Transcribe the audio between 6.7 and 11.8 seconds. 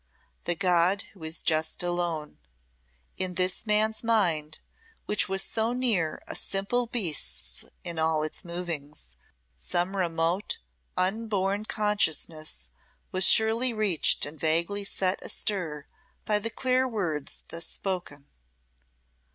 beast's in all its movings, some remote, unborn